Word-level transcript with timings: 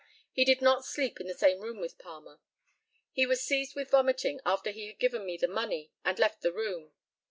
He 0.31 0.45
did 0.45 0.63
not 0.63 0.83
sleep 0.83 1.19
in 1.19 1.27
the 1.27 1.35
same 1.37 1.59
room 1.59 1.77
with 1.79 1.99
Palmer. 1.99 2.39
He 3.11 3.27
was 3.27 3.43
seized 3.43 3.75
with 3.75 3.91
vomiting 3.91 4.39
after 4.47 4.71
he 4.71 4.87
had 4.87 4.97
given 4.97 5.23
me 5.23 5.37
the 5.37 5.47
money, 5.47 5.91
and 6.03 6.17
left 6.17 6.41
the 6.41 6.51
room. 6.51 6.93